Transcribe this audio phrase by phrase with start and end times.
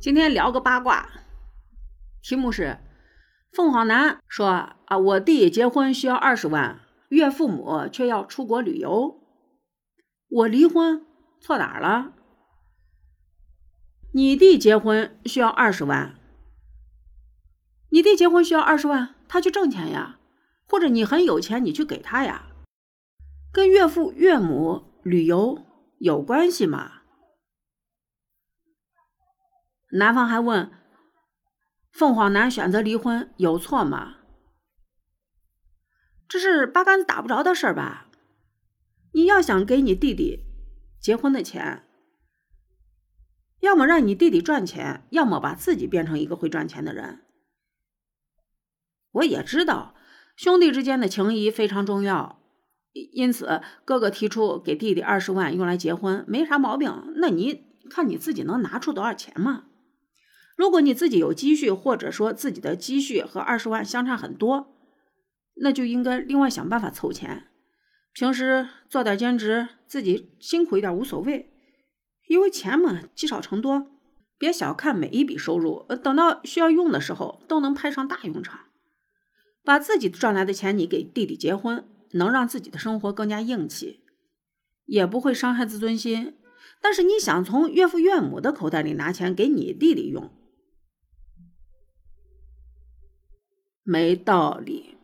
[0.00, 1.10] 今天聊个八卦，
[2.22, 2.78] 题目是：
[3.52, 6.80] 凤凰男说啊，我弟结婚需要二十万，
[7.10, 9.20] 岳父母却要出国旅游，
[10.30, 11.04] 我离婚
[11.38, 12.14] 错哪儿了？
[14.12, 16.14] 你弟结婚需要二十万，
[17.90, 20.18] 你弟结婚需要二十万，他去挣钱呀，
[20.66, 22.46] 或者你很有钱，你去给他呀，
[23.52, 25.62] 跟岳父岳母旅游
[25.98, 26.99] 有关系吗？
[29.92, 30.70] 男方还问
[31.90, 34.18] ：“凤凰男选择离婚有错吗？
[36.28, 38.06] 这是八竿子打不着的事儿吧？
[39.12, 40.44] 你要想给你弟弟
[41.00, 41.82] 结婚的钱，
[43.58, 47.24] 要么让你弟弟赚钱，要么把自己变成一个会赚钱的人。
[49.10, 49.96] 我也知道
[50.36, 52.40] 兄弟之间的情谊非常重要，
[52.92, 57.12] 因此哥哥提出给弟弟二十万用来结婚，没啥毛病。
[57.16, 59.64] 那你看你自己能拿出多少钱吗？”
[60.60, 64.74] 如果你自己有积蓄，或者说自己的积蓄和二十万相差很多，
[65.54, 67.46] 那就应该另外想办法凑钱。
[68.12, 71.50] 平时做点兼职，自己辛苦一点无所谓，
[72.28, 73.86] 因为钱嘛积少成多。
[74.36, 78.60] 别小看每一笔收入，等到需要用的时候都能派上大用场。
[79.64, 84.00] 把自己赚来的钱你给弟弟结婚，能让自己的生活更加硬气，
[84.84, 86.36] 也不会伤害自尊心。
[86.82, 90.30] 但是你想从岳父岳母的口袋里拿钱给你弟弟用？
[93.90, 94.96] 没道理。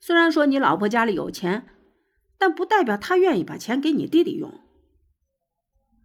[0.00, 1.68] 虽然说你老婆家里有钱，
[2.36, 4.52] 但不代表她愿意把钱给你弟弟用。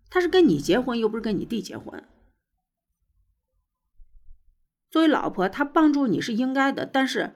[0.07, 2.07] 他是跟你结婚，又不是跟你弟结婚。
[4.91, 7.33] 作为老婆，他帮助你是应该的，但是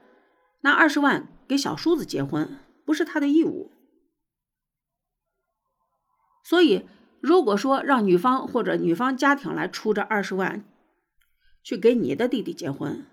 [0.62, 3.72] 拿二十万给小叔子结婚，不是他的义务。
[6.44, 6.88] 所以，
[7.20, 10.64] 如果说让女方或者女方家庭来出这二十万，
[11.70, 13.06] 去给你的弟弟结婚，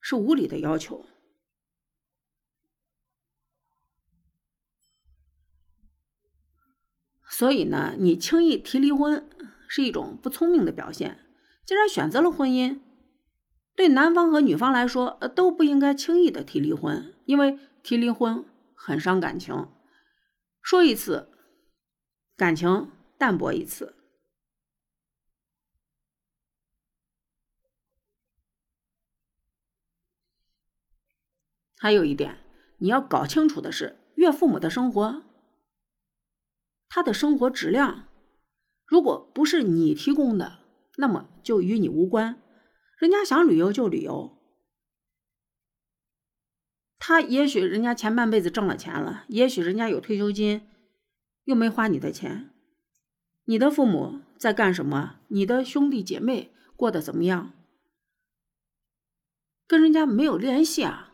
[0.00, 1.06] 是无理的要求。
[7.28, 9.30] 所以呢，你轻易提离婚
[9.68, 11.20] 是一种不聪明的表现。
[11.64, 12.80] 既然选择了婚姻，
[13.76, 19.68] 对男方和女方来说，呃，都不应该轻易的提离婚，因为提离婚很伤感情。
[20.60, 21.30] 说一次，
[22.36, 23.94] 感情淡薄一次。
[31.78, 32.38] 还有一点，
[32.78, 35.22] 你要搞清楚的是，岳父母的生活，
[36.88, 38.08] 他的生活质量，
[38.86, 40.60] 如果不是你提供的，
[40.96, 42.40] 那么就与你无关。
[42.98, 44.38] 人家想旅游就旅游，
[46.98, 50.66] 他也许人家前半辈子挣了钱了，也许人家有退休金，
[51.44, 52.50] 又没花你的钱。
[53.44, 55.20] 你的父母在干什么？
[55.28, 57.52] 你的兄弟姐妹过得怎么样？
[59.66, 61.05] 跟人家没有联系啊。